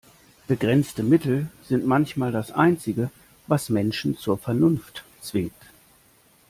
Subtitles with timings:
[0.47, 3.11] Begrenzte Mittel sind manchmal das Einzige,
[3.45, 5.53] was Menschen zur Vernunft zwingt.